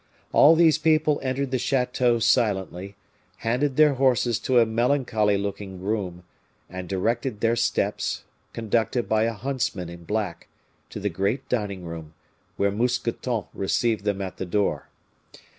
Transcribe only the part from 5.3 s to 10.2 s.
looking groom, and directed their steps, conducted by a huntsman in